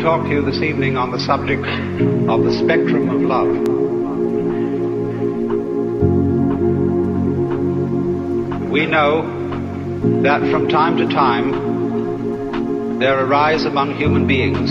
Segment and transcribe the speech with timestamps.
[0.00, 1.64] talk to you this evening on the subject
[2.28, 3.48] of the spectrum of love.
[8.70, 9.22] We know
[10.22, 14.70] that from time to time there arise among human beings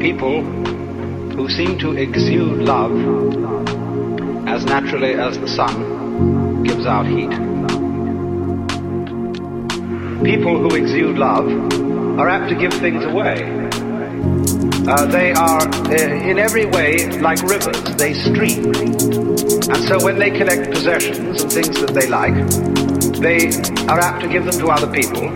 [0.00, 2.92] people who seem to exude love
[4.46, 7.30] as naturally as the sun gives out heat.
[10.24, 11.46] People who exude love
[12.18, 13.55] are apt to give things away.
[14.88, 17.82] Uh, they are uh, in every way like rivers.
[17.96, 18.66] They stream.
[18.66, 22.34] And so when they collect possessions and things that they like,
[23.18, 23.50] they
[23.90, 25.26] are apt to give them to other people.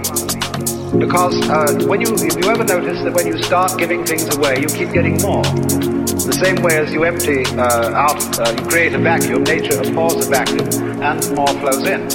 [0.96, 4.60] Because uh, when you, if you ever notice that when you start giving things away,
[4.60, 5.42] you keep getting more.
[5.42, 10.26] The same way as you empty uh, out, uh, you create a vacuum, nature abhors
[10.26, 12.06] a vacuum, and more flows in.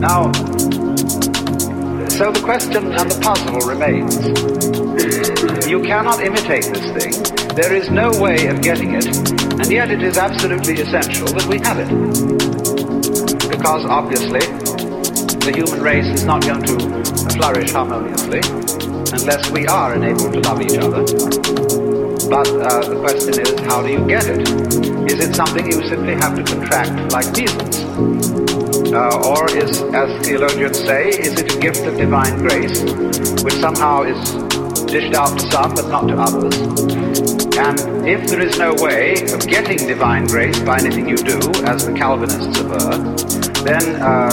[0.00, 0.32] Now,
[2.08, 4.85] so the question and the puzzle remains.
[5.66, 7.12] You cannot imitate this thing.
[7.56, 11.58] There is no way of getting it, and yet it is absolutely essential that we
[11.58, 11.90] have it.
[13.50, 14.46] Because obviously,
[15.42, 16.78] the human race is not going to
[17.34, 18.46] flourish harmoniously
[19.10, 21.02] unless we are enabled to love each other.
[22.30, 24.46] But uh, the question is, how do you get it?
[25.10, 27.82] Is it something you simply have to contract like measles?
[28.94, 32.86] Uh, or is, as theologians say, is it a gift of divine grace,
[33.42, 34.46] which somehow is
[34.86, 36.56] dished out to some but not to others.
[37.56, 41.86] And if there is no way of getting divine grace by anything you do, as
[41.86, 42.98] the Calvinists aver,
[43.64, 44.30] then uh,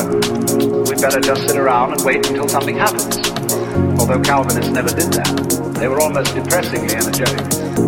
[0.88, 3.17] we'd better just sit around and wait until something happens.
[4.00, 5.73] Although Calvinists never did that.
[5.79, 7.39] They were almost depressingly energetic.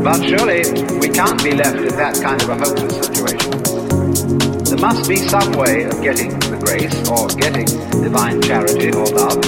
[0.04, 0.64] But surely
[1.00, 3.52] we can't be left in that kind of a hopeless situation.
[4.64, 6.32] There must be some way of getting
[6.66, 7.66] grace or getting
[8.02, 9.40] divine charity or love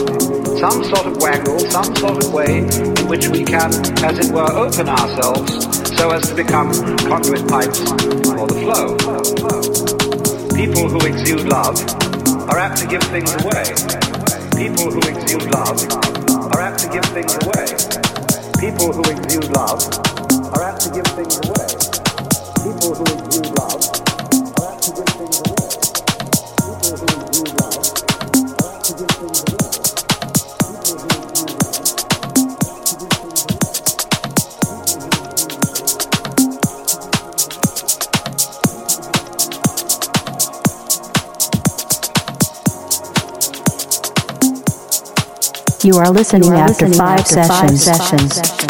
[0.58, 3.70] some sort of wangle, some sort of way in which we can,
[4.04, 5.54] as it were, open ourselves
[5.96, 6.72] so as to become
[7.06, 8.98] conduit pipes for the flow.
[10.58, 11.78] People who exude love
[12.50, 13.66] are apt to give things away.
[14.58, 15.78] People who exude love
[16.54, 17.68] are apt to give things away.
[18.60, 19.82] People who exude love
[20.54, 21.70] are apt to give things away.
[22.66, 24.06] People who exude love
[45.88, 47.86] You are listening, you are after, listening five, after sessions.
[47.88, 48.06] five
[48.36, 48.68] sessions.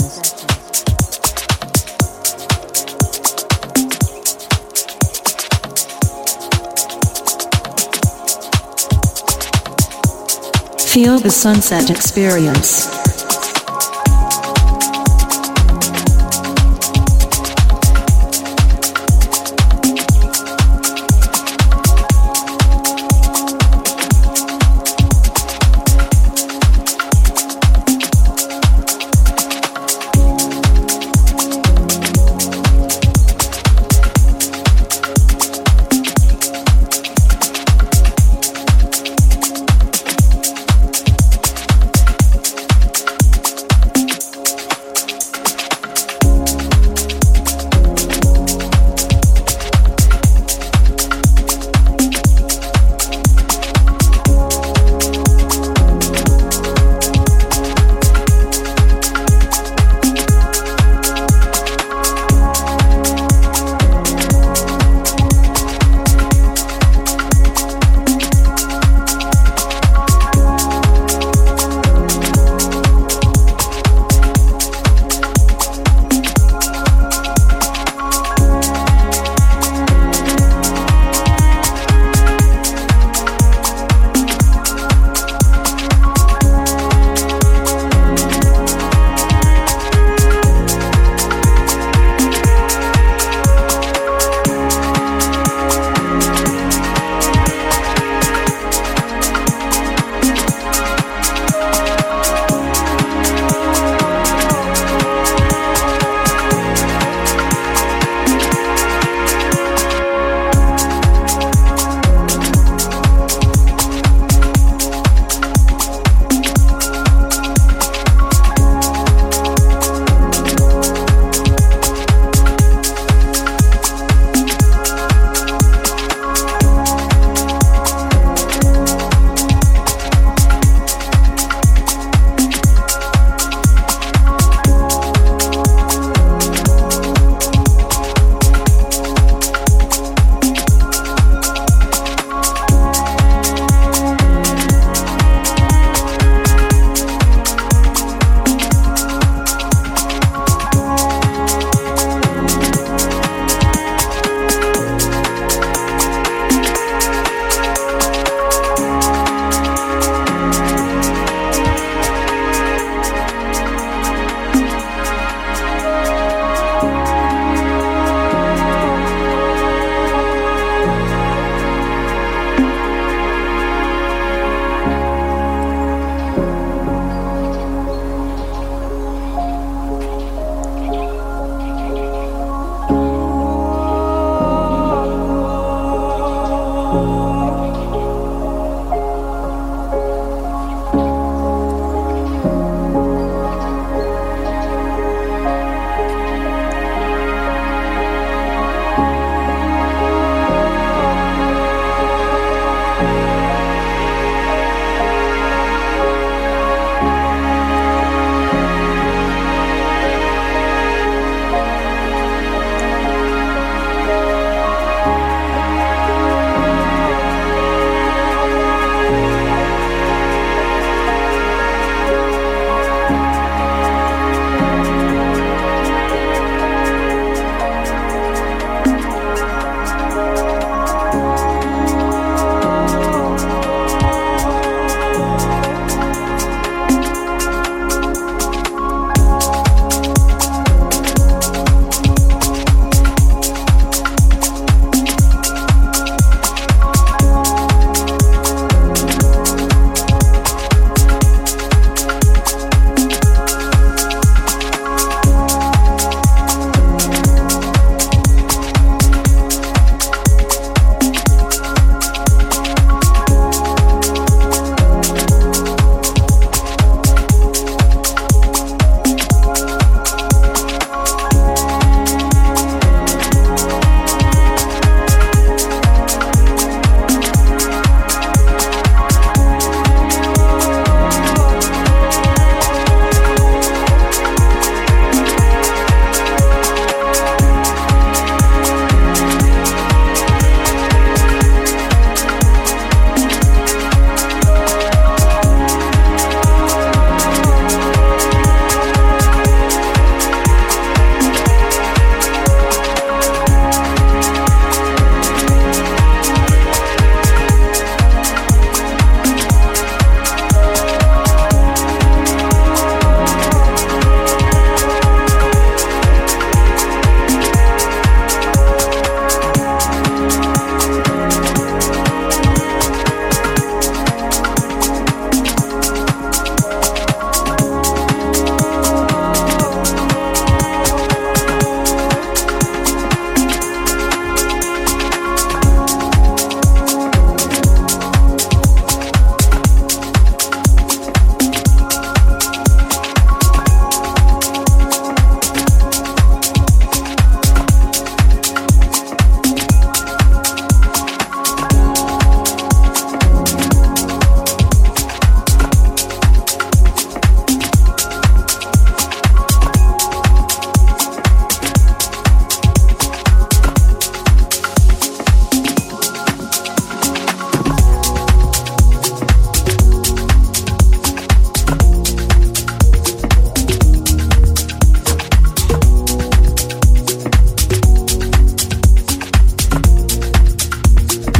[10.94, 12.97] Feel the sunset experience.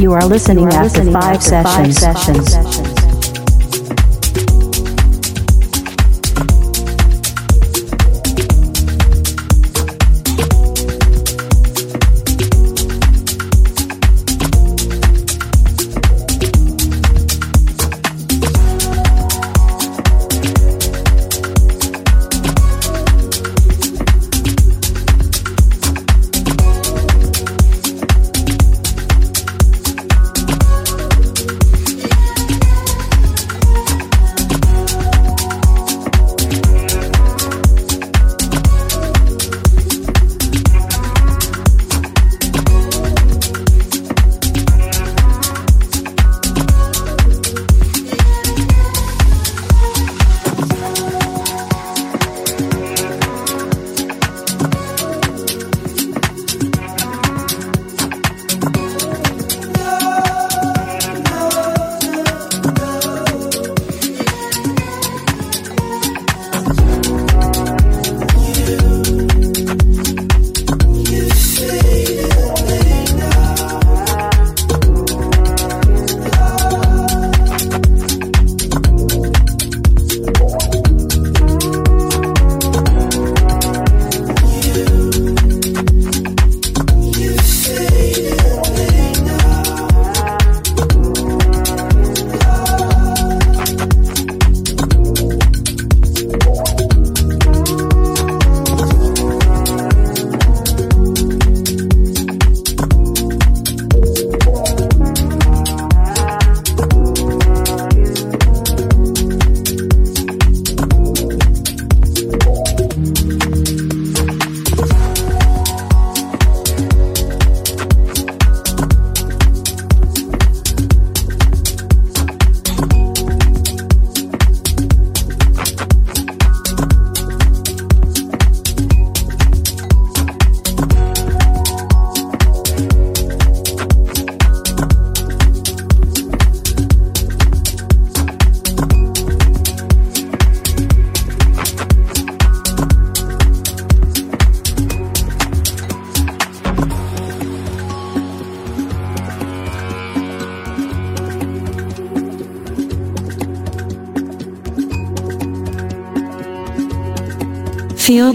[0.00, 2.52] You are listening You are after listening five after five sessions.
[2.52, 2.97] sessions.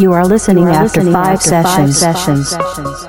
[0.00, 2.02] You are listening, you are after, listening five, after sessions.
[2.02, 2.54] five sessions.
[2.54, 3.06] Five sessions.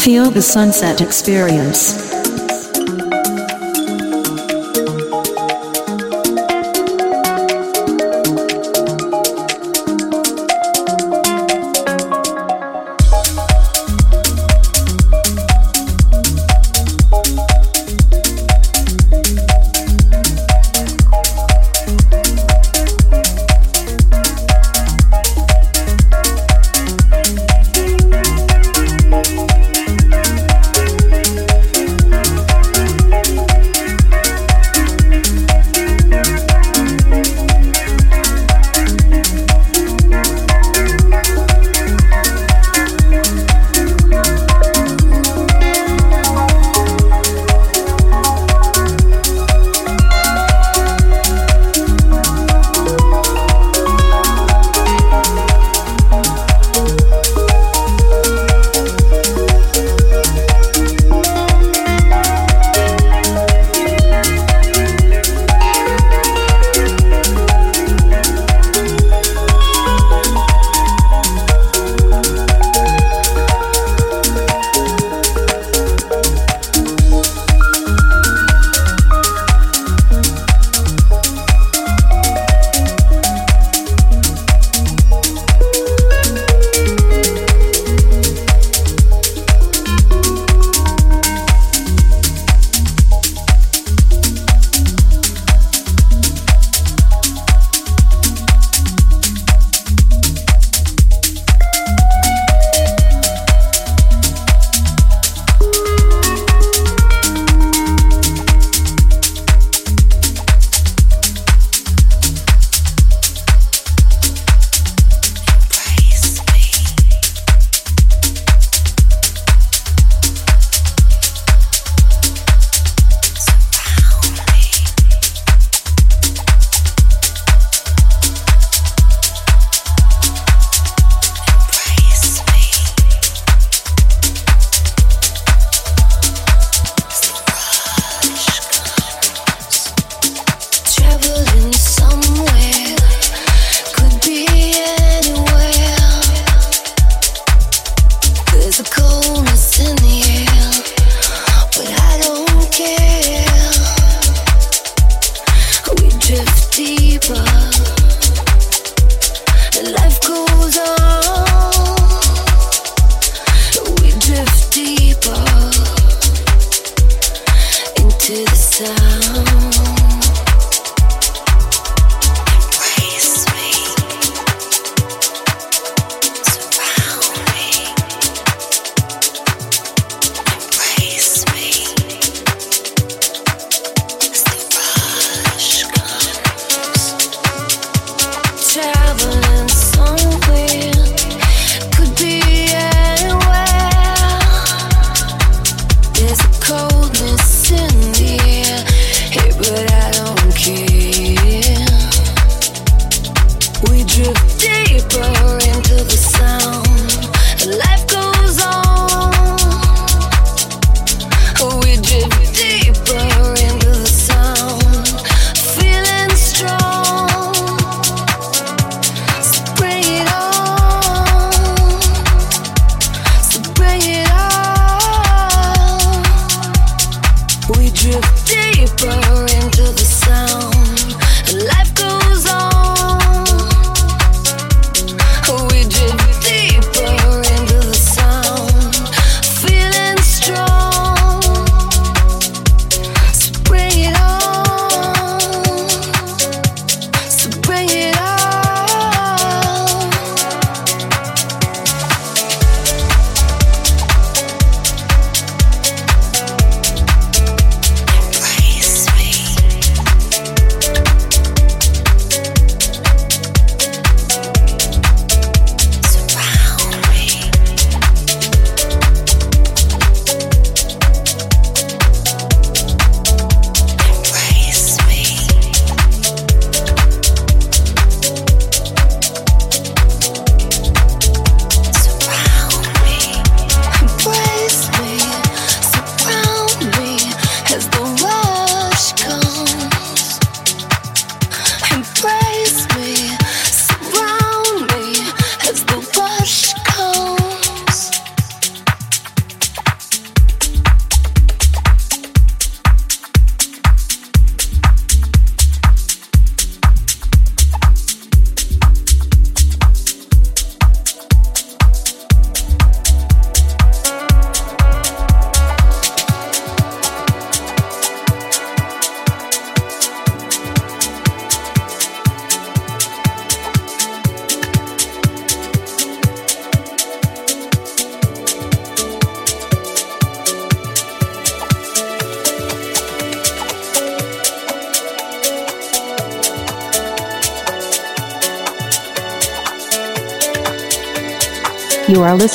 [0.00, 2.11] Feel the sunset experience.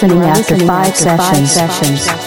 [0.04, 1.52] Listening after five sessions.
[1.52, 2.27] sessions.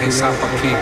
[0.00, 0.74] Que lhe ressapa aqui.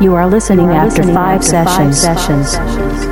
[0.00, 2.00] You are listening after five sessions.
[2.00, 3.11] sessions.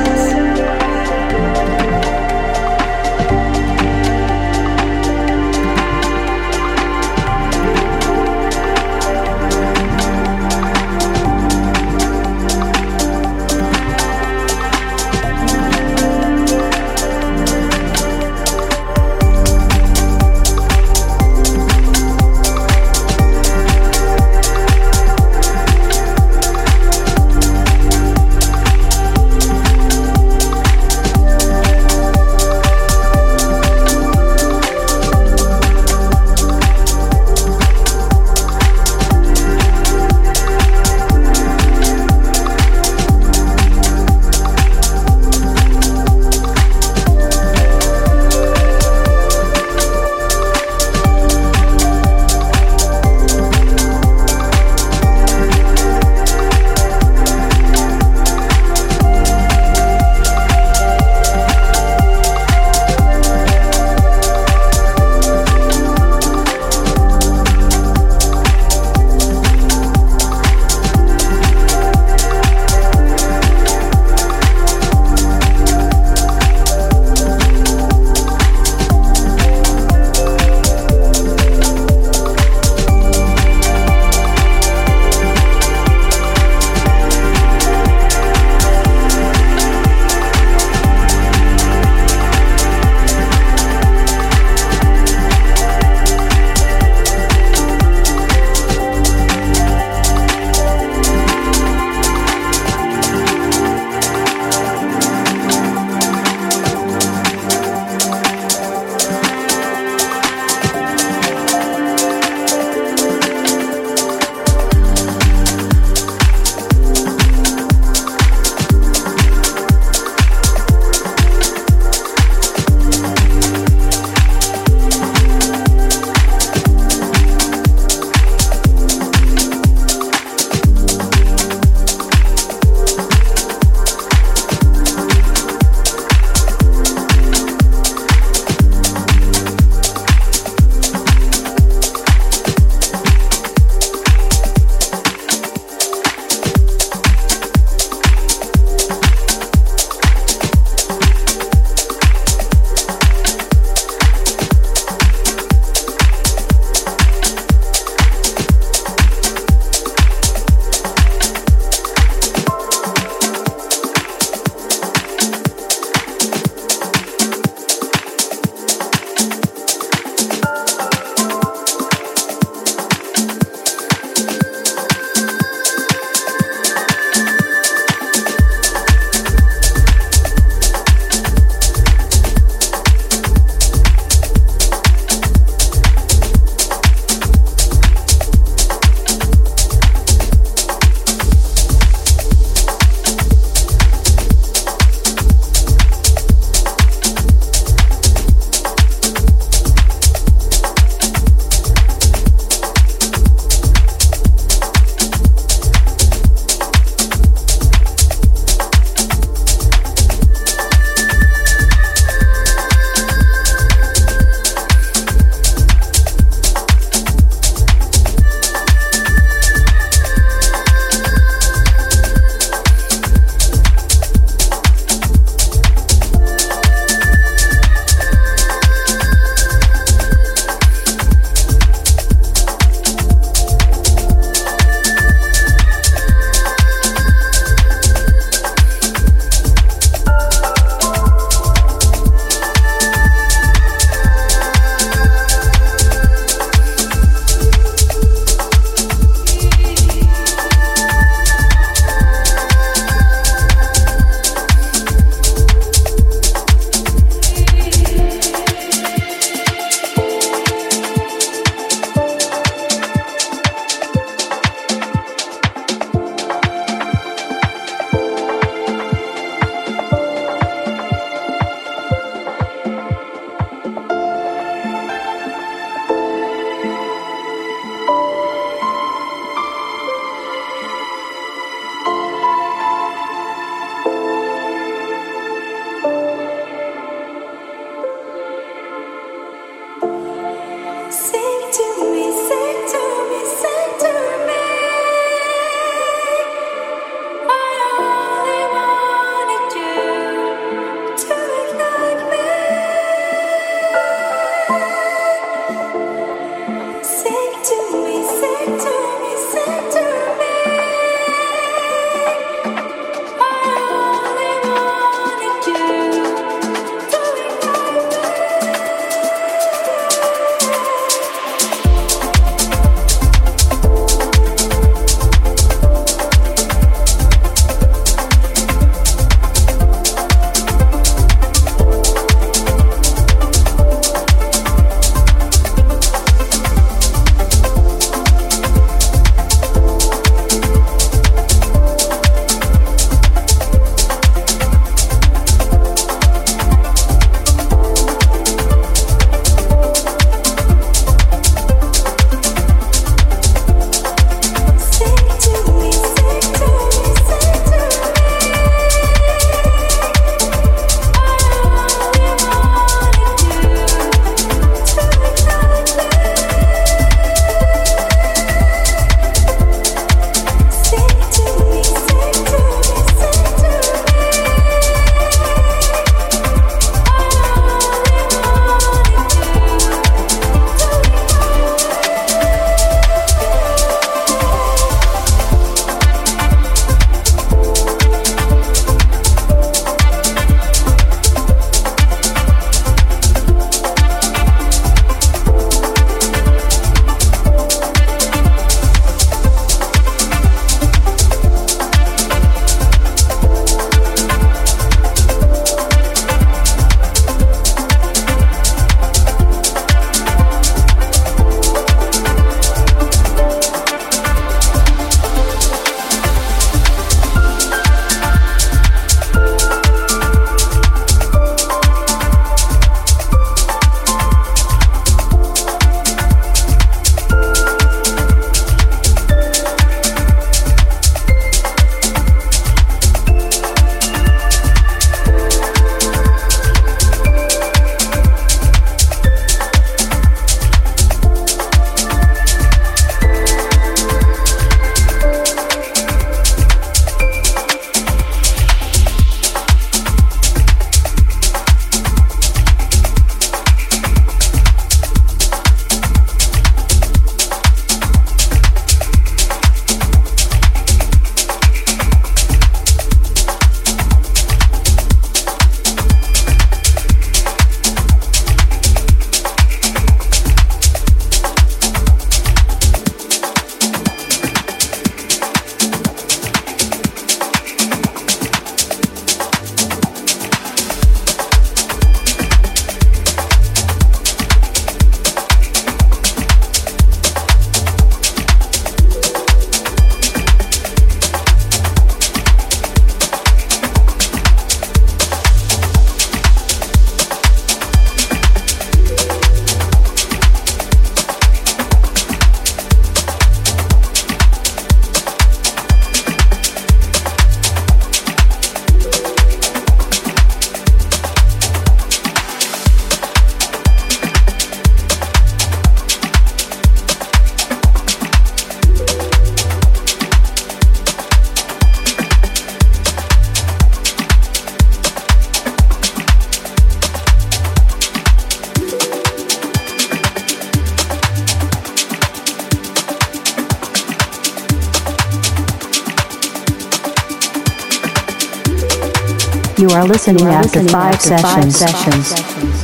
[540.03, 542.60] Listening after five sessions.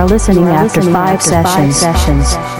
[0.00, 1.82] are listening, are after, listening five after, five sessions.
[1.82, 2.59] Five sessions.